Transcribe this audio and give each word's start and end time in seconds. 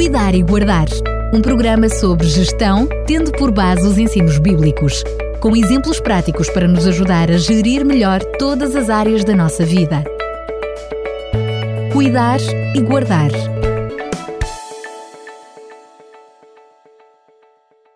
Cuidar 0.00 0.34
e 0.34 0.42
Guardar. 0.42 0.86
Um 1.30 1.42
programa 1.42 1.86
sobre 1.90 2.26
gestão, 2.26 2.88
tendo 3.06 3.30
por 3.32 3.52
base 3.52 3.86
os 3.86 3.98
ensinos 3.98 4.38
bíblicos, 4.38 5.04
com 5.42 5.54
exemplos 5.54 6.00
práticos 6.00 6.48
para 6.48 6.66
nos 6.66 6.86
ajudar 6.86 7.30
a 7.30 7.36
gerir 7.36 7.84
melhor 7.84 8.24
todas 8.38 8.74
as 8.74 8.88
áreas 8.88 9.24
da 9.26 9.36
nossa 9.36 9.62
vida. 9.62 10.02
Cuidar 11.92 12.40
e 12.74 12.80
Guardar. 12.80 13.30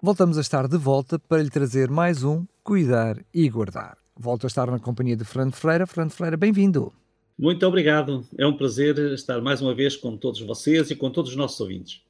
Voltamos 0.03 0.37
a 0.37 0.43
estar 0.43 0.69
de 0.69 0.77
volta 0.77 1.19
para 1.19 1.43
lhe 1.43 1.49
trazer 1.49 1.89
mais 1.89 2.23
um 2.23 2.45
Cuidar 2.63 3.17
e 3.33 3.49
Guardar. 3.49 3.97
Volto 4.15 4.45
a 4.45 4.49
estar 4.49 4.71
na 4.71 4.79
companhia 4.79 5.17
de 5.17 5.25
Fernando 5.25 5.55
Freira. 5.55 5.87
Fernando 5.87 6.11
Freira, 6.11 6.37
bem-vindo. 6.37 6.93
Muito 7.39 7.67
obrigado. 7.67 8.27
É 8.39 8.47
um 8.47 8.57
prazer 8.57 8.97
estar 9.13 9.41
mais 9.41 9.61
uma 9.61 9.75
vez 9.75 9.97
com 9.97 10.17
todos 10.17 10.41
vocês 10.41 10.91
e 10.91 10.97
com 10.97 11.11
todos 11.11 11.33
os 11.33 11.37
nossos 11.37 11.59
ouvintes. 11.61 12.01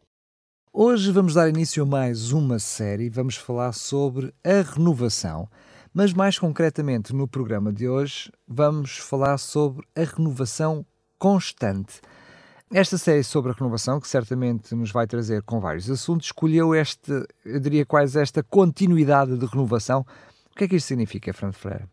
Hoje 0.70 1.10
vamos 1.10 1.34
dar 1.34 1.48
início 1.48 1.82
a 1.82 1.86
mais 1.86 2.30
uma 2.30 2.58
série. 2.58 3.08
Vamos 3.08 3.36
falar 3.36 3.72
sobre 3.72 4.34
a 4.44 4.60
renovação. 4.60 5.48
Mas 5.94 6.12
mais 6.12 6.38
concretamente 6.38 7.14
no 7.14 7.26
programa 7.26 7.72
de 7.72 7.88
hoje, 7.88 8.30
vamos 8.46 8.98
falar 8.98 9.38
sobre 9.38 9.86
a 9.94 10.02
renovação 10.02 10.84
constante. 11.18 12.00
Esta 12.72 12.98
série 12.98 13.22
sobre 13.22 13.52
a 13.52 13.54
renovação, 13.54 14.00
que 14.00 14.08
certamente 14.08 14.74
nos 14.74 14.90
vai 14.90 15.06
trazer 15.06 15.42
com 15.42 15.60
vários 15.60 15.88
assuntos, 15.88 16.26
escolheu 16.26 16.74
este, 16.74 17.12
eu 17.46 17.60
diria 17.60 17.86
quase 17.86 18.20
esta 18.20 18.42
continuidade 18.42 19.38
de 19.38 19.46
renovação. 19.46 20.04
O 20.50 20.56
que 20.56 20.64
é 20.64 20.68
que 20.68 20.76
isto 20.76 20.88
significa, 20.88 21.32
Fernando 21.32 21.54
Freire? 21.54 21.84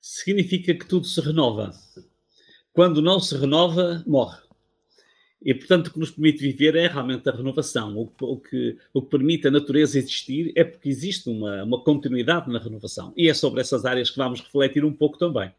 Significa 0.00 0.74
que 0.74 0.86
tudo 0.86 1.06
se 1.06 1.20
renova 1.20 1.70
quando 2.80 3.02
não 3.02 3.20
se 3.20 3.36
renova, 3.36 4.02
morre. 4.06 4.38
E, 5.44 5.52
portanto, 5.52 5.88
o 5.88 5.92
que 5.92 5.98
nos 5.98 6.10
permite 6.10 6.38
viver 6.38 6.74
é 6.76 6.86
realmente 6.86 7.28
a 7.28 7.32
renovação. 7.32 7.94
O, 7.94 8.10
o, 8.22 8.40
que, 8.40 8.78
o 8.94 9.02
que 9.02 9.10
permite 9.10 9.48
a 9.48 9.50
natureza 9.50 9.98
existir 9.98 10.50
é 10.56 10.64
porque 10.64 10.88
existe 10.88 11.28
uma, 11.28 11.62
uma 11.62 11.84
continuidade 11.84 12.50
na 12.50 12.58
renovação. 12.58 13.12
E 13.14 13.28
é 13.28 13.34
sobre 13.34 13.60
essas 13.60 13.84
áreas 13.84 14.08
que 14.08 14.16
vamos 14.16 14.40
refletir 14.40 14.82
um 14.82 14.94
pouco 14.94 15.18
também. 15.18 15.50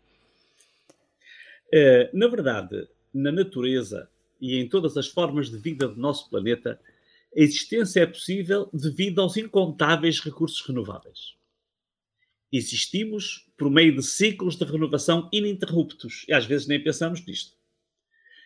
Uh, 1.72 2.09
na 2.11 2.27
verdade, 2.27 2.88
na 3.14 3.31
natureza 3.31 4.09
e 4.42 4.58
em 4.58 4.67
todas 4.67 4.97
as 4.97 5.08
formas 5.08 5.47
de 5.52 5.59
vida 5.59 5.88
do 5.88 6.02
nosso 6.02 6.27
planeta, 6.27 6.80
a 7.38 7.39
existência 7.39 7.99
é 7.99 8.08
possível 8.08 8.67
devido 8.73 9.22
aos 9.22 9.38
incontáveis 9.38 10.19
recursos 10.22 10.59
renováveis. 10.66 11.36
Existimos 12.52 13.47
por 13.57 13.69
meio 13.69 13.95
de 13.95 14.03
ciclos 14.03 14.57
de 14.57 14.66
renovação 14.66 15.30
ininterruptos 15.31 16.25
e 16.27 16.33
às 16.33 16.45
vezes 16.45 16.67
nem 16.67 16.83
pensamos 16.83 17.25
nisto. 17.25 17.55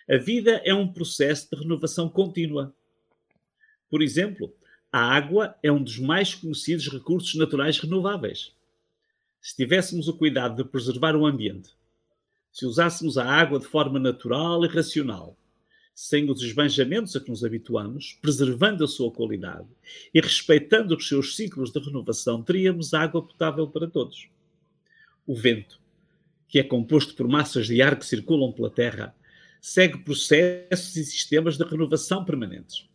A 0.07 0.17
vida 0.17 0.61
é 0.63 0.73
um 0.73 0.87
processo 0.87 1.49
de 1.49 1.61
renovação 1.61 2.07
contínua. 2.07 2.75
Por 3.89 4.03
exemplo, 4.03 4.53
a 4.91 4.99
água 4.99 5.55
é 5.63 5.71
um 5.71 5.81
dos 5.81 5.97
mais 5.97 6.35
conhecidos 6.35 6.87
recursos 6.87 7.33
naturais 7.35 7.79
renováveis. 7.79 8.53
Se 9.41 9.55
tivéssemos 9.55 10.07
o 10.07 10.15
cuidado 10.15 10.55
de 10.55 10.69
preservar 10.69 11.15
o 11.15 11.25
ambiente, 11.25 11.71
se 12.51 12.65
usássemos 12.65 13.17
a 13.17 13.25
água 13.25 13.59
de 13.59 13.65
forma 13.65 13.99
natural 13.99 14.63
e 14.63 14.67
racional, 14.67 15.35
sem 15.95 16.29
os 16.29 16.41
esbanjamentos 16.43 17.15
a 17.15 17.21
que 17.21 17.29
nos 17.29 17.45
habituamos, 17.45 18.19
preservando 18.21 18.83
a 18.83 18.87
sua 18.87 19.09
qualidade 19.09 19.69
e 20.13 20.19
respeitando 20.19 20.93
os 20.93 21.07
seus 21.07 21.37
ciclos 21.37 21.71
de 21.71 21.79
renovação, 21.79 22.43
teríamos 22.43 22.93
água 22.93 23.25
potável 23.25 23.65
para 23.65 23.87
todos. 23.87 24.27
O 25.25 25.33
vento, 25.33 25.79
que 26.49 26.59
é 26.59 26.63
composto 26.63 27.15
por 27.15 27.29
massas 27.29 27.67
de 27.67 27.81
ar 27.81 27.97
que 27.97 28.05
circulam 28.05 28.51
pela 28.51 28.69
Terra, 28.69 29.15
segue 29.61 29.97
processos 29.99 30.97
e 30.97 31.05
sistemas 31.05 31.57
de 31.57 31.63
renovação 31.63 32.25
permanentes. 32.25 32.85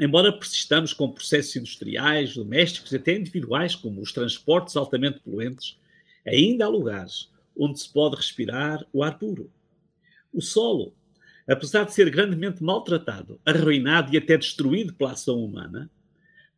Embora 0.00 0.32
persistamos 0.32 0.94
com 0.94 1.12
processos 1.12 1.54
industriais, 1.56 2.34
domésticos 2.34 2.90
e 2.92 2.96
até 2.96 3.14
individuais, 3.14 3.76
como 3.76 4.00
os 4.00 4.12
transportes 4.12 4.76
altamente 4.76 5.20
poluentes, 5.20 5.78
ainda 6.26 6.64
há 6.64 6.68
lugares 6.68 7.30
onde 7.54 7.78
se 7.78 7.92
pode 7.92 8.16
respirar 8.16 8.84
o 8.94 9.04
ar 9.04 9.18
puro. 9.18 9.52
O 10.32 10.40
solo 10.40 10.92
apesar 11.46 11.84
de 11.84 11.92
ser 11.92 12.10
grandemente 12.10 12.62
maltratado, 12.62 13.40
arruinado 13.44 14.14
e 14.14 14.16
até 14.16 14.36
destruído 14.36 14.94
pela 14.94 15.12
ação 15.12 15.42
humana, 15.44 15.90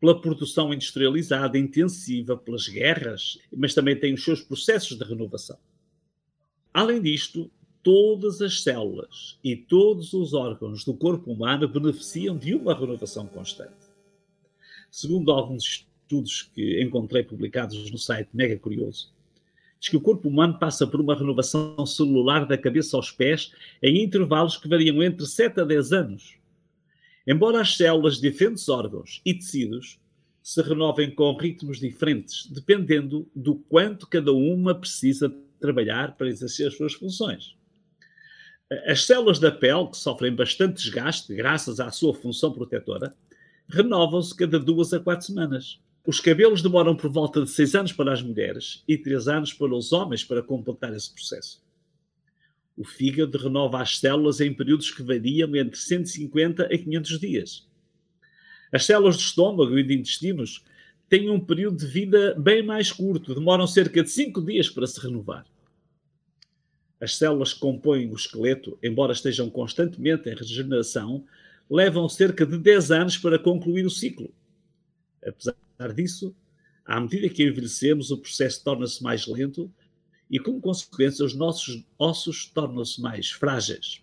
pela 0.00 0.20
produção 0.20 0.72
industrializada 0.72 1.58
intensiva, 1.58 2.36
pelas 2.36 2.68
guerras, 2.68 3.38
mas 3.54 3.74
também 3.74 3.98
tem 3.98 4.14
os 4.14 4.22
seus 4.22 4.42
processos 4.42 4.98
de 4.98 5.04
renovação. 5.04 5.58
Além 6.72 7.00
disto, 7.00 7.50
todas 7.82 8.42
as 8.42 8.62
células 8.62 9.38
e 9.42 9.56
todos 9.56 10.12
os 10.12 10.34
órgãos 10.34 10.84
do 10.84 10.92
corpo 10.92 11.32
humano 11.32 11.66
beneficiam 11.66 12.36
de 12.36 12.54
uma 12.54 12.74
renovação 12.74 13.26
constante. 13.26 13.86
Segundo 14.90 15.30
alguns 15.30 15.64
estudos 15.64 16.42
que 16.54 16.82
encontrei 16.82 17.22
publicados 17.22 17.90
no 17.90 17.98
site 17.98 18.28
Mega 18.32 18.58
Curioso, 18.58 19.15
diz 19.78 19.88
que 19.88 19.96
o 19.96 20.00
corpo 20.00 20.28
humano 20.28 20.58
passa 20.58 20.86
por 20.86 21.00
uma 21.00 21.14
renovação 21.14 21.84
celular 21.86 22.46
da 22.46 22.56
cabeça 22.56 22.96
aos 22.96 23.10
pés 23.10 23.52
em 23.82 24.02
intervalos 24.02 24.56
que 24.56 24.68
variam 24.68 25.02
entre 25.02 25.26
7 25.26 25.60
a 25.60 25.64
10 25.64 25.92
anos. 25.92 26.34
Embora 27.26 27.60
as 27.60 27.76
células 27.76 28.16
de 28.16 28.30
diferentes 28.30 28.68
órgãos 28.68 29.20
e 29.24 29.34
tecidos 29.34 29.98
se 30.42 30.62
renovem 30.62 31.10
com 31.10 31.36
ritmos 31.36 31.80
diferentes, 31.80 32.46
dependendo 32.46 33.28
do 33.34 33.56
quanto 33.56 34.06
cada 34.06 34.32
uma 34.32 34.74
precisa 34.74 35.28
trabalhar 35.60 36.16
para 36.16 36.28
exercer 36.28 36.68
as 36.68 36.76
suas 36.76 36.94
funções. 36.94 37.56
As 38.86 39.04
células 39.04 39.38
da 39.38 39.50
pele, 39.50 39.88
que 39.88 39.96
sofrem 39.96 40.34
bastante 40.34 40.82
desgaste 40.82 41.34
graças 41.34 41.80
à 41.80 41.90
sua 41.90 42.14
função 42.14 42.52
protetora, 42.52 43.14
renovam-se 43.68 44.36
cada 44.36 44.58
duas 44.58 44.92
a 44.92 45.00
quatro 45.00 45.26
semanas. 45.26 45.80
Os 46.06 46.20
cabelos 46.20 46.62
demoram 46.62 46.94
por 46.94 47.10
volta 47.10 47.42
de 47.42 47.50
6 47.50 47.74
anos 47.74 47.92
para 47.92 48.12
as 48.12 48.22
mulheres 48.22 48.84
e 48.86 48.96
3 48.96 49.26
anos 49.26 49.52
para 49.52 49.74
os 49.74 49.92
homens 49.92 50.22
para 50.22 50.40
completar 50.40 50.94
esse 50.94 51.12
processo. 51.12 51.60
O 52.76 52.84
fígado 52.84 53.36
renova 53.36 53.82
as 53.82 53.98
células 53.98 54.40
em 54.40 54.54
períodos 54.54 54.88
que 54.88 55.02
variam 55.02 55.56
entre 55.56 55.76
150 55.76 56.62
a 56.62 56.78
500 56.78 57.18
dias. 57.18 57.68
As 58.70 58.84
células 58.84 59.16
do 59.16 59.22
estômago 59.22 59.76
e 59.76 59.82
de 59.82 59.94
intestinos 59.94 60.64
têm 61.08 61.28
um 61.28 61.40
período 61.40 61.78
de 61.78 61.86
vida 61.86 62.36
bem 62.38 62.62
mais 62.62 62.92
curto, 62.92 63.34
demoram 63.34 63.66
cerca 63.66 64.00
de 64.00 64.10
5 64.10 64.40
dias 64.42 64.68
para 64.68 64.86
se 64.86 65.00
renovar. 65.00 65.44
As 67.00 67.16
células 67.16 67.52
que 67.52 67.58
compõem 67.58 68.12
o 68.12 68.14
esqueleto, 68.14 68.78
embora 68.80 69.12
estejam 69.12 69.50
constantemente 69.50 70.28
em 70.28 70.36
regeneração, 70.36 71.24
levam 71.68 72.08
cerca 72.08 72.46
de 72.46 72.58
10 72.58 72.92
anos 72.92 73.18
para 73.18 73.40
concluir 73.40 73.84
o 73.84 73.90
ciclo. 73.90 74.32
Apesar 75.26 75.92
disso, 75.94 76.34
à 76.84 77.00
medida 77.00 77.28
que 77.28 77.44
envelhecemos, 77.44 78.10
o 78.10 78.18
processo 78.18 78.62
torna-se 78.62 79.02
mais 79.02 79.26
lento 79.26 79.72
e, 80.30 80.38
como 80.38 80.60
consequência, 80.60 81.24
os 81.24 81.34
nossos 81.34 81.84
ossos 81.98 82.46
tornam-se 82.46 83.00
mais 83.00 83.30
frágeis. 83.30 84.02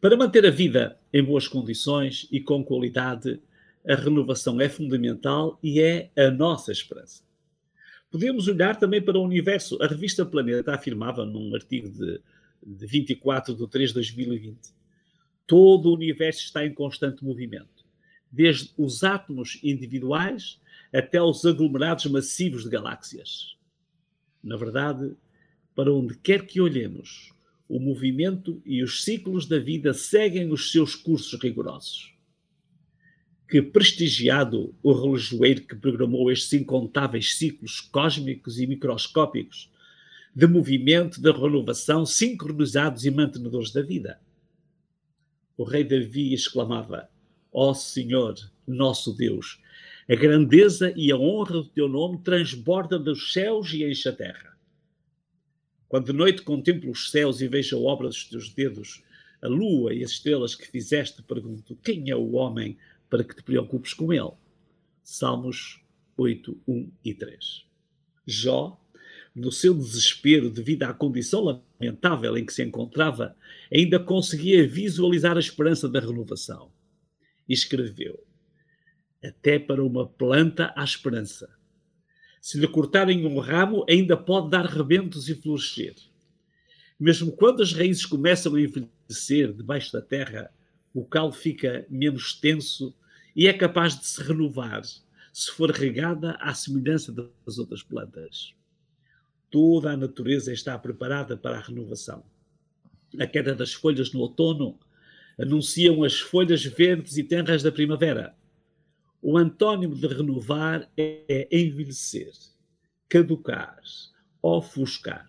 Para 0.00 0.16
manter 0.16 0.44
a 0.46 0.50
vida 0.50 0.98
em 1.12 1.22
boas 1.22 1.46
condições 1.46 2.26
e 2.30 2.40
com 2.40 2.64
qualidade, 2.64 3.40
a 3.86 3.94
renovação 3.94 4.60
é 4.60 4.68
fundamental 4.68 5.58
e 5.62 5.80
é 5.80 6.10
a 6.16 6.30
nossa 6.30 6.72
esperança. 6.72 7.22
Podemos 8.10 8.48
olhar 8.48 8.76
também 8.76 9.00
para 9.00 9.18
o 9.18 9.24
universo. 9.24 9.82
A 9.82 9.86
revista 9.86 10.26
Planeta 10.26 10.74
afirmava 10.74 11.24
num 11.24 11.54
artigo 11.54 11.88
de, 11.88 12.20
de 12.64 12.86
24 12.86 13.54
de 13.54 13.66
3 13.68 13.90
de 13.90 13.94
2020 13.94 14.82
todo 15.52 15.90
o 15.90 15.94
universo 15.94 16.44
está 16.44 16.64
em 16.64 16.72
constante 16.72 17.22
movimento, 17.22 17.68
desde 18.32 18.72
os 18.78 19.04
átomos 19.04 19.60
individuais 19.62 20.58
até 20.92 21.22
os 21.22 21.44
aglomerados 21.44 22.06
massivos 22.06 22.64
de 22.64 22.70
galáxias. 22.70 23.56
Na 24.42 24.56
verdade, 24.56 25.14
para 25.74 25.92
onde 25.92 26.16
quer 26.16 26.46
que 26.46 26.60
olhemos, 26.60 27.30
o 27.68 27.78
movimento 27.78 28.60
e 28.66 28.82
os 28.82 29.04
ciclos 29.04 29.46
da 29.46 29.58
vida 29.58 29.94
seguem 29.94 30.50
os 30.50 30.72
seus 30.72 30.94
cursos 30.94 31.40
rigorosos. 31.40 32.12
Que 33.48 33.62
prestigiado 33.62 34.74
o 34.82 34.92
relojoeiro 34.92 35.62
que 35.62 35.76
programou 35.76 36.30
estes 36.32 36.54
incontáveis 36.54 37.36
ciclos 37.36 37.80
cósmicos 37.80 38.58
e 38.58 38.66
microscópicos 38.66 39.70
de 40.34 40.46
movimento, 40.46 41.20
de 41.20 41.30
renovação, 41.30 42.06
sincronizados 42.06 43.04
e 43.04 43.10
mantenedores 43.10 43.70
da 43.70 43.82
vida. 43.82 44.18
O 45.56 45.64
rei 45.64 45.84
Davi 45.84 46.32
exclamava: 46.32 47.08
Ó 47.52 47.74
Senhor, 47.74 48.34
nosso 48.66 49.12
Deus, 49.12 49.60
a 50.08 50.14
grandeza 50.14 50.90
e 50.96 51.12
a 51.12 51.16
honra 51.18 51.52
do 51.52 51.68
teu 51.68 51.86
nome 51.86 52.18
transborda 52.22 52.98
dos 52.98 53.30
céus 53.30 53.70
e 53.74 53.84
enche 53.84 54.08
a 54.08 54.12
terra. 54.12 54.56
Quando 55.86 56.06
de 56.06 56.12
noite 56.14 56.40
contemplo 56.40 56.90
os 56.90 57.10
céus 57.10 57.42
e 57.42 57.48
vejo 57.48 57.76
a 57.76 57.80
obra 57.80 58.08
dos 58.08 58.24
teus 58.24 58.48
dedos, 58.48 59.02
a 59.42 59.48
lua 59.48 59.92
e 59.92 60.02
as 60.02 60.12
estrelas 60.12 60.54
que 60.54 60.66
fizeste, 60.66 61.22
pergunto: 61.22 61.76
quem 61.84 62.08
é 62.08 62.16
o 62.16 62.32
homem 62.32 62.78
para 63.10 63.22
que 63.22 63.36
te 63.36 63.42
preocupes 63.42 63.92
com 63.92 64.10
ele? 64.10 64.32
Salmos 65.02 65.78
8, 66.16 66.58
1 66.66 66.90
e 67.04 67.12
3. 67.12 67.66
Jó, 68.26 68.80
no 69.34 69.52
seu 69.52 69.74
desespero 69.74 70.48
devido 70.48 70.84
à 70.84 70.94
condição 70.94 71.62
lamentável 71.78 72.34
em 72.38 72.46
que 72.46 72.52
se 72.54 72.62
encontrava, 72.62 73.36
ainda 73.70 74.00
conseguia 74.00 74.66
visualizar 74.66 75.36
a 75.36 75.40
esperança 75.40 75.86
da 75.86 76.00
renovação 76.00 76.71
escreveu: 77.52 78.22
Até 79.22 79.58
para 79.58 79.84
uma 79.84 80.06
planta 80.06 80.72
há 80.76 80.84
esperança. 80.84 81.48
Se 82.40 82.58
lhe 82.58 82.66
cortarem 82.66 83.24
um 83.24 83.38
ramo, 83.38 83.86
ainda 83.88 84.16
pode 84.16 84.50
dar 84.50 84.66
rebentos 84.66 85.28
e 85.28 85.34
florescer. 85.34 85.94
Mesmo 86.98 87.32
quando 87.32 87.62
as 87.62 87.72
raízes 87.72 88.06
começam 88.06 88.54
a 88.54 88.60
envelhecer 88.60 89.52
debaixo 89.52 89.92
da 89.92 90.00
terra, 90.00 90.52
o 90.94 91.04
calo 91.04 91.32
fica 91.32 91.86
menos 91.88 92.34
tenso 92.34 92.94
e 93.34 93.46
é 93.46 93.52
capaz 93.52 93.98
de 93.98 94.06
se 94.06 94.22
renovar 94.22 94.82
se 95.32 95.50
for 95.50 95.70
regada 95.70 96.32
à 96.40 96.52
semelhança 96.54 97.10
das 97.10 97.58
outras 97.58 97.82
plantas. 97.82 98.54
Toda 99.50 99.92
a 99.92 99.96
natureza 99.96 100.52
está 100.52 100.78
preparada 100.78 101.36
para 101.36 101.56
a 101.56 101.60
renovação. 101.60 102.22
A 103.18 103.26
queda 103.26 103.54
das 103.54 103.72
folhas 103.72 104.12
no 104.12 104.20
outono 104.20 104.78
anunciam 105.42 106.04
as 106.04 106.20
folhas 106.20 106.64
verdes 106.64 107.16
e 107.16 107.24
tenras 107.24 107.62
da 107.62 107.72
primavera. 107.72 108.34
O 109.20 109.36
antônimo 109.36 109.94
de 109.94 110.06
renovar 110.06 110.88
é 110.96 111.48
envelhecer, 111.50 112.30
caducar, 113.08 113.80
ofuscar. 114.40 115.28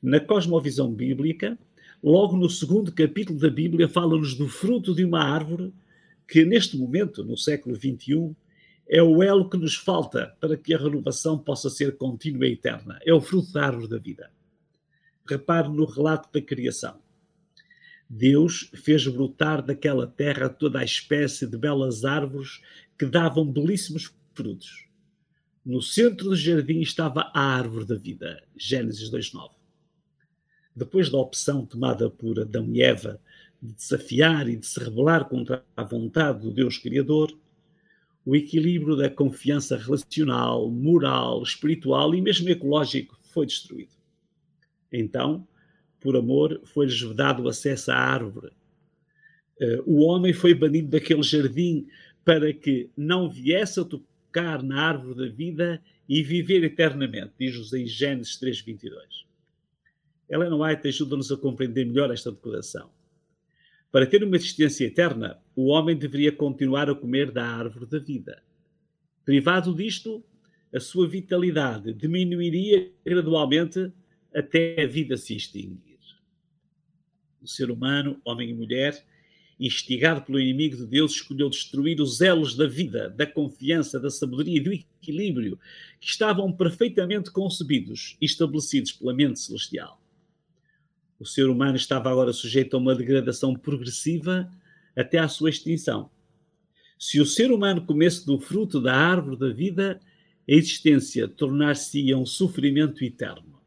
Na 0.00 0.20
cosmovisão 0.20 0.92
bíblica, 0.92 1.58
logo 2.02 2.36
no 2.36 2.48
segundo 2.48 2.92
capítulo 2.92 3.38
da 3.38 3.50
Bíblia, 3.50 3.88
fala-nos 3.88 4.34
do 4.34 4.48
fruto 4.48 4.94
de 4.94 5.04
uma 5.04 5.22
árvore 5.22 5.72
que, 6.28 6.44
neste 6.44 6.76
momento, 6.76 7.24
no 7.24 7.36
século 7.36 7.74
XXI, 7.74 8.34
é 8.88 9.02
o 9.02 9.22
elo 9.22 9.48
que 9.48 9.56
nos 9.56 9.74
falta 9.74 10.36
para 10.40 10.56
que 10.56 10.72
a 10.72 10.78
renovação 10.78 11.38
possa 11.38 11.68
ser 11.68 11.96
contínua 11.96 12.46
e 12.46 12.52
eterna. 12.52 12.98
É 13.04 13.12
o 13.12 13.20
fruto 13.20 13.52
da 13.52 13.66
árvore 13.66 13.88
da 13.88 13.98
vida. 13.98 14.30
Repare 15.26 15.68
no 15.68 15.84
relato 15.84 16.28
da 16.32 16.40
criação. 16.40 17.01
Deus 18.14 18.70
fez 18.74 19.06
brotar 19.06 19.62
daquela 19.62 20.06
terra 20.06 20.46
toda 20.46 20.80
a 20.80 20.84
espécie 20.84 21.46
de 21.46 21.56
belas 21.56 22.04
árvores 22.04 22.60
que 22.98 23.06
davam 23.06 23.50
belíssimos 23.50 24.14
frutos. 24.34 24.86
No 25.64 25.80
centro 25.80 26.28
do 26.28 26.36
jardim 26.36 26.82
estava 26.82 27.30
a 27.32 27.40
árvore 27.40 27.86
da 27.86 27.94
vida. 27.94 28.42
Gênesis 28.54 29.08
2:9. 29.08 29.54
Depois 30.76 31.08
da 31.08 31.16
opção 31.16 31.64
tomada 31.64 32.10
por 32.10 32.38
Adão 32.38 32.70
e 32.70 32.82
Eva 32.82 33.18
de 33.62 33.72
desafiar 33.72 34.46
e 34.46 34.56
de 34.56 34.66
se 34.66 34.78
rebelar 34.78 35.24
contra 35.26 35.64
a 35.74 35.82
vontade 35.82 36.42
do 36.42 36.50
Deus 36.50 36.76
Criador, 36.76 37.32
o 38.26 38.36
equilíbrio 38.36 38.94
da 38.94 39.08
confiança 39.08 39.74
relacional, 39.74 40.70
moral, 40.70 41.42
espiritual 41.42 42.14
e 42.14 42.20
mesmo 42.20 42.46
ecológico 42.50 43.18
foi 43.22 43.46
destruído. 43.46 43.94
Então, 44.92 45.48
por 46.02 46.16
amor, 46.16 46.60
foi-lhes 46.64 47.02
dado 47.14 47.48
acesso 47.48 47.90
à 47.92 47.96
árvore. 47.96 48.50
Uh, 49.60 49.82
o 49.86 50.02
homem 50.02 50.32
foi 50.32 50.54
banido 50.54 50.88
daquele 50.88 51.22
jardim 51.22 51.86
para 52.24 52.52
que 52.52 52.90
não 52.96 53.30
viesse 53.30 53.80
a 53.80 53.84
tocar 53.84 54.62
na 54.62 54.80
árvore 54.80 55.14
da 55.14 55.34
vida 55.34 55.82
e 56.08 56.22
viver 56.22 56.64
eternamente, 56.64 57.32
diz-nos 57.38 57.72
em 57.72 57.86
Gênesis 57.86 58.38
3.22. 58.40 58.90
Ellen 60.28 60.52
White 60.52 60.88
ajuda-nos 60.88 61.30
a 61.30 61.36
compreender 61.36 61.84
melhor 61.84 62.10
esta 62.10 62.32
declaração. 62.32 62.90
Para 63.90 64.06
ter 64.06 64.24
uma 64.24 64.36
existência 64.36 64.86
eterna, 64.86 65.38
o 65.54 65.66
homem 65.66 65.94
deveria 65.94 66.32
continuar 66.32 66.88
a 66.88 66.94
comer 66.94 67.30
da 67.30 67.46
árvore 67.46 67.86
da 67.86 67.98
vida. 67.98 68.42
Privado 69.24 69.74
disto, 69.74 70.24
a 70.74 70.80
sua 70.80 71.06
vitalidade 71.06 71.92
diminuiria 71.92 72.90
gradualmente 73.04 73.92
até 74.34 74.82
a 74.82 74.86
vida 74.86 75.16
se 75.18 75.36
extinguir. 75.36 75.91
O 77.42 77.48
ser 77.48 77.70
humano, 77.70 78.20
homem 78.24 78.50
e 78.50 78.54
mulher, 78.54 79.04
instigado 79.58 80.22
pelo 80.22 80.40
inimigo 80.40 80.76
de 80.76 80.86
Deus, 80.86 81.12
escolheu 81.12 81.50
destruir 81.50 82.00
os 82.00 82.20
elos 82.20 82.56
da 82.56 82.66
vida, 82.66 83.10
da 83.10 83.26
confiança, 83.26 83.98
da 83.98 84.10
sabedoria 84.10 84.56
e 84.56 84.60
do 84.60 84.72
equilíbrio 84.72 85.58
que 86.00 86.08
estavam 86.08 86.52
perfeitamente 86.52 87.30
concebidos 87.30 88.16
e 88.20 88.26
estabelecidos 88.26 88.92
pela 88.92 89.12
mente 89.12 89.40
celestial. 89.40 90.00
O 91.18 91.26
ser 91.26 91.48
humano 91.48 91.76
estava 91.76 92.10
agora 92.10 92.32
sujeito 92.32 92.76
a 92.76 92.78
uma 92.78 92.94
degradação 92.94 93.54
progressiva 93.54 94.50
até 94.96 95.18
à 95.18 95.28
sua 95.28 95.50
extinção. 95.50 96.10
Se 96.98 97.20
o 97.20 97.26
ser 97.26 97.50
humano 97.50 97.84
comesse 97.84 98.24
do 98.24 98.38
fruto 98.38 98.80
da 98.80 98.94
árvore 98.94 99.36
da 99.36 99.48
vida, 99.48 100.00
a 100.48 100.52
existência 100.52 101.26
tornar-se-ia 101.26 102.16
um 102.16 102.26
sofrimento 102.26 103.04
eterno. 103.04 103.60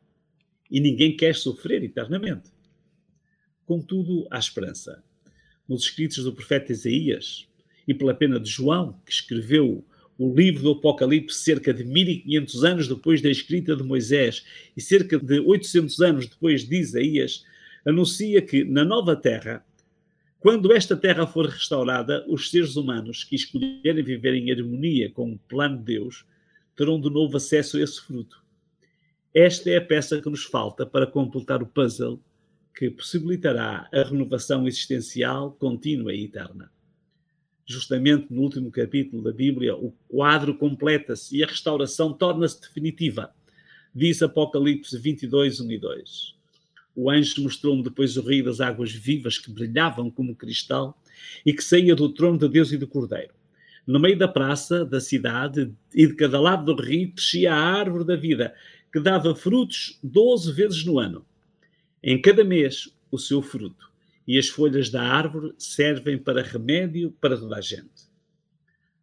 E 0.71 0.79
ninguém 0.79 1.15
quer 1.15 1.35
sofrer 1.35 1.83
eternamente. 1.83 2.54
Contudo, 3.65 4.27
há 4.29 4.37
esperança. 4.37 5.03
Nos 5.67 5.83
escritos 5.83 6.23
do 6.23 6.33
profeta 6.33 6.71
Isaías 6.71 7.47
e 7.87 7.93
pela 7.93 8.13
pena 8.13 8.39
de 8.39 8.49
João, 8.49 8.99
que 9.05 9.11
escreveu 9.11 9.83
o 10.17 10.33
livro 10.33 10.63
do 10.63 10.71
Apocalipse 10.71 11.39
cerca 11.39 11.73
de 11.73 11.83
1500 11.83 12.63
anos 12.63 12.87
depois 12.87 13.21
da 13.21 13.29
escrita 13.29 13.75
de 13.75 13.83
Moisés 13.83 14.45
e 14.77 14.81
cerca 14.81 15.17
de 15.17 15.39
800 15.39 15.99
anos 15.99 16.27
depois 16.27 16.67
de 16.67 16.77
Isaías, 16.77 17.43
anuncia 17.85 18.41
que 18.41 18.63
na 18.63 18.85
nova 18.85 19.15
terra, 19.15 19.65
quando 20.39 20.71
esta 20.71 20.95
terra 20.95 21.25
for 21.25 21.47
restaurada, 21.47 22.23
os 22.27 22.51
seres 22.51 22.75
humanos 22.75 23.23
que 23.23 23.35
escolherem 23.35 24.03
viver 24.03 24.35
em 24.35 24.51
harmonia 24.51 25.09
com 25.11 25.33
o 25.33 25.39
plano 25.39 25.79
de 25.79 25.85
Deus 25.95 26.23
terão 26.75 27.01
de 27.01 27.09
novo 27.09 27.37
acesso 27.37 27.77
a 27.77 27.81
esse 27.81 27.99
fruto. 27.99 28.43
Esta 29.33 29.69
é 29.71 29.77
a 29.77 29.81
peça 29.81 30.21
que 30.21 30.29
nos 30.29 30.43
falta 30.43 30.85
para 30.85 31.07
completar 31.07 31.61
o 31.61 31.65
puzzle 31.65 32.21
que 32.75 32.89
possibilitará 32.89 33.89
a 33.93 34.03
renovação 34.03 34.67
existencial 34.67 35.51
contínua 35.53 36.13
e 36.13 36.25
eterna 36.25 36.69
justamente 37.65 38.27
no 38.29 38.41
último 38.41 38.69
capítulo 38.69 39.23
da 39.23 39.31
Bíblia, 39.31 39.75
o 39.75 39.91
quadro 40.07 40.55
completa-se 40.55 41.35
e 41.35 41.43
a 41.43 41.47
restauração 41.47 42.13
torna-se 42.13 42.61
definitiva. 42.61 43.33
Diz 43.93 44.21
Apocalipse 44.21 44.97
22, 44.97 45.61
1 45.61 45.71
e 45.71 45.77
2. 45.79 46.35
O 46.95 47.09
anjo 47.09 47.41
mostrou-me 47.41 47.83
depois 47.83 48.15
o 48.15 48.21
rio 48.21 48.45
das 48.45 48.61
águas 48.61 48.91
vivas 48.91 49.37
que 49.37 49.51
brilhavam 49.51 50.11
como 50.11 50.35
cristal 50.35 50.97
e 51.45 51.51
que 51.53 51.63
saía 51.63 51.95
do 51.95 52.09
trono 52.09 52.37
de 52.37 52.47
Deus 52.47 52.71
e 52.71 52.77
do 52.77 52.87
Cordeiro. 52.87 53.33
No 53.85 53.99
meio 53.99 54.17
da 54.17 54.27
praça 54.27 54.85
da 54.85 55.01
cidade 55.01 55.71
e 55.93 56.07
de 56.07 56.13
cada 56.13 56.39
lado 56.39 56.73
do 56.73 56.81
rio 56.81 57.11
crescia 57.11 57.53
a 57.53 57.57
árvore 57.57 58.05
da 58.05 58.15
vida, 58.15 58.53
que 58.91 58.99
dava 58.99 59.35
frutos 59.35 59.99
doze 60.03 60.51
vezes 60.51 60.85
no 60.85 60.99
ano. 60.99 61.25
Em 62.07 62.21
cada 62.21 62.43
mês, 62.43 62.95
o 63.09 63.17
seu 63.17 63.41
fruto 63.41 63.91
e 64.27 64.37
as 64.37 64.47
folhas 64.47 64.91
da 64.91 65.01
árvore 65.01 65.55
servem 65.57 66.19
para 66.19 66.43
remédio 66.43 67.09
para 67.19 67.35
toda 67.35 67.57
a 67.57 67.61
gente. 67.61 68.03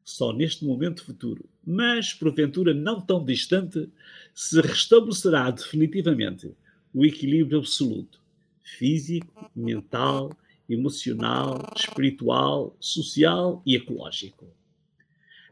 Só 0.05 0.33
neste 0.33 0.65
momento 0.65 1.05
futuro, 1.05 1.45
mas 1.67 2.15
porventura 2.15 2.73
não 2.73 3.01
tão 3.01 3.25
distante, 3.25 3.91
se 4.33 4.61
restabelecerá 4.61 5.51
definitivamente 5.51 6.55
o 6.95 7.05
equilíbrio 7.05 7.59
absoluto 7.59 8.23
físico, 8.63 9.51
mental, 9.53 10.31
emocional, 10.69 11.59
espiritual, 11.75 12.77
social 12.79 13.61
e 13.67 13.75
ecológico. 13.75 14.47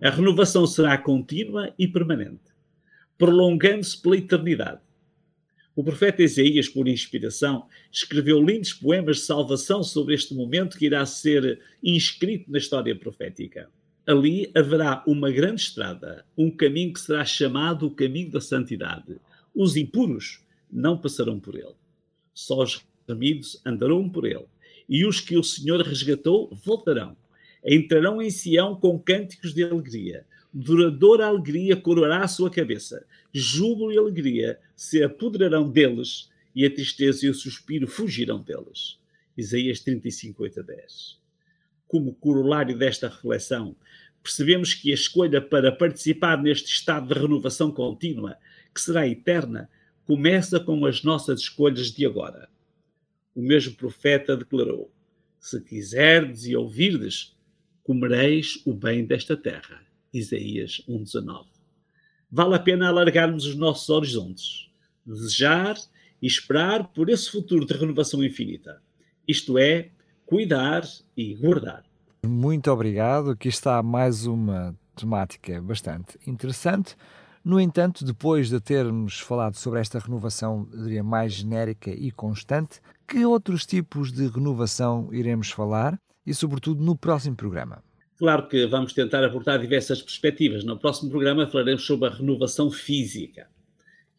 A 0.01 0.09
renovação 0.09 0.69
será 0.69 0.97
contínua 0.97 1.75
e 1.77 1.89
permanente, 1.89 2.55
prolongando-se 3.19 4.01
pela 4.01 4.17
eternidade 4.17 4.83
o 5.81 5.85
profeta 5.85 6.23
Isaías, 6.23 6.69
por 6.69 6.87
inspiração, 6.87 7.67
escreveu 7.91 8.39
lindos 8.39 8.75
poemas 8.75 9.17
de 9.17 9.23
salvação 9.23 9.83
sobre 9.83 10.15
este 10.15 10.35
momento 10.35 10.77
que 10.77 10.85
irá 10.85 11.07
ser 11.07 11.59
inscrito 11.83 12.53
na 12.53 12.59
história 12.59 12.95
profética. 12.95 13.67
Ali 14.07 14.51
haverá 14.55 15.03
uma 15.07 15.31
grande 15.31 15.63
estrada, 15.63 16.27
um 16.37 16.51
caminho 16.51 16.93
que 16.93 17.01
será 17.01 17.25
chamado 17.25 17.87
o 17.87 17.91
caminho 17.91 18.31
da 18.31 18.43
santidade. 18.43 19.17
Os 19.55 19.75
impuros 19.75 20.45
não 20.71 20.99
passarão 20.99 21.41
por 21.41 21.55
ele. 21.55 21.75
Só 22.35 22.63
os 22.63 22.85
remidos 23.09 23.59
andarão 23.65 24.07
por 24.07 24.27
ele. 24.27 24.45
E 24.87 25.07
os 25.07 25.19
que 25.19 25.39
o 25.39 25.43
Senhor 25.43 25.81
resgatou 25.81 26.55
voltarão. 26.63 27.17
Entrarão 27.65 28.21
em 28.21 28.29
Sião 28.29 28.77
com 28.77 28.99
cânticos 28.99 29.55
de 29.55 29.65
alegria 29.65 30.27
duradoura 30.53 31.27
alegria 31.27 31.77
coroará 31.77 32.25
a 32.25 32.29
sua 32.29 32.51
cabeça. 32.51 33.07
Júbilo 33.33 33.93
e 33.93 33.99
alegria 33.99 34.59
se 34.75 35.03
apoderarão 35.03 35.71
deles, 35.71 36.29
e 36.55 36.67
a 36.67 36.71
tristeza 36.71 37.27
e 37.27 37.29
o 37.29 37.35
suspiro 37.35 37.87
fugirão 37.87 38.43
deles. 38.43 38.99
Isaías 39.37 39.81
35, 39.81 40.43
8 40.43 40.61
a 40.61 40.63
10. 40.65 41.21
Como 41.87 42.15
corolário 42.15 42.77
desta 42.77 43.09
reflexão, 43.09 43.77
percebemos 44.21 44.75
que 44.75 44.91
a 44.91 44.95
escolha 44.95 45.41
para 45.41 45.71
participar 45.71 46.43
neste 46.43 46.73
estado 46.73 47.07
de 47.07 47.21
renovação 47.21 47.71
contínua, 47.71 48.37
que 48.75 48.81
será 48.81 49.07
eterna, 49.07 49.71
começa 50.05 50.59
com 50.59 50.85
as 50.85 51.05
nossas 51.05 51.41
escolhas 51.41 51.93
de 51.93 52.05
agora. 52.05 52.49
O 53.35 53.41
mesmo 53.41 53.75
profeta 53.75 54.37
declarou: 54.37 54.93
Se 55.39 55.61
quiserdes 55.61 56.47
e 56.47 56.57
ouvirdes, 56.57 57.37
comereis 57.85 58.61
o 58.67 58.75
bem 58.75 59.05
desta 59.05 59.37
terra 59.37 59.89
Isaías 60.13 60.83
1,19. 60.89 61.47
Vale 62.31 62.55
a 62.55 62.59
pena 62.59 62.89
alargarmos 62.89 63.45
os 63.45 63.57
nossos 63.57 63.89
horizontes, 63.89 64.71
desejar 65.05 65.77
e 66.23 66.27
esperar 66.27 66.89
por 66.89 67.09
esse 67.09 67.31
futuro 67.31 67.67
de 67.67 67.75
renovação 67.75 68.23
infinita. 68.23 68.81
Isto 69.27 69.59
é, 69.59 69.91
cuidar 70.27 70.83
e 71.17 71.35
guardar. 71.35 71.85
Muito 72.25 72.71
obrigado. 72.71 73.31
Aqui 73.31 73.49
está 73.49 73.83
mais 73.83 74.27
uma 74.27 74.77
temática 74.95 75.61
bastante 75.61 76.19
interessante. 76.27 76.95
No 77.43 77.59
entanto, 77.59 78.05
depois 78.05 78.51
de 78.51 78.61
termos 78.61 79.19
falado 79.19 79.57
sobre 79.57 79.81
esta 79.81 79.99
renovação, 79.99 80.69
diria, 80.71 81.03
mais 81.03 81.33
genérica 81.33 81.91
e 81.91 82.11
constante, 82.11 82.81
que 83.09 83.25
outros 83.25 83.65
tipos 83.65 84.13
de 84.13 84.29
renovação 84.29 85.09
iremos 85.11 85.51
falar 85.51 85.99
e, 86.27 86.35
sobretudo, 86.35 86.85
no 86.85 86.95
próximo 86.95 87.35
programa? 87.35 87.83
Claro 88.21 88.47
que 88.49 88.67
vamos 88.67 88.93
tentar 88.93 89.25
abordar 89.25 89.59
diversas 89.59 90.03
perspectivas. 90.03 90.63
No 90.63 90.79
próximo 90.79 91.09
programa 91.09 91.47
falaremos 91.47 91.87
sobre 91.87 92.07
a 92.07 92.13
renovação 92.13 92.71
física 92.71 93.47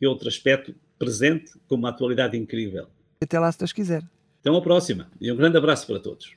e 0.01 0.07
outro 0.07 0.27
aspecto 0.27 0.73
presente 0.97 1.51
com 1.67 1.75
uma 1.75 1.89
atualidade 1.89 2.35
incrível. 2.35 2.87
Até 3.21 3.39
lá, 3.39 3.51
se 3.51 3.59
Deus 3.59 3.71
quiser. 3.71 4.01
Até 4.39 4.49
uma 4.49 4.63
próxima 4.63 5.07
e 5.21 5.31
um 5.31 5.35
grande 5.35 5.55
abraço 5.55 5.85
para 5.85 5.99
todos. 5.99 6.35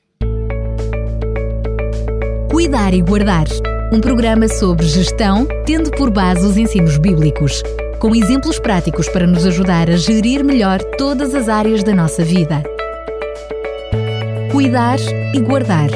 Cuidar 2.51 2.93
e 2.93 3.01
Guardar 3.01 3.47
um 3.91 3.99
programa 3.99 4.47
sobre 4.47 4.85
gestão, 4.85 5.47
tendo 5.65 5.89
por 5.89 6.11
base 6.11 6.45
os 6.45 6.57
ensinos 6.57 6.99
bíblicos, 6.99 7.63
com 7.99 8.15
exemplos 8.15 8.59
práticos 8.59 9.09
para 9.09 9.25
nos 9.25 9.43
ajudar 9.43 9.89
a 9.89 9.97
gerir 9.97 10.43
melhor 10.43 10.83
todas 10.97 11.33
as 11.33 11.49
áreas 11.49 11.83
da 11.83 11.95
nossa 11.95 12.23
vida. 12.23 12.61
Cuidar 14.51 14.99
e 15.33 15.39
Guardar 15.39 15.89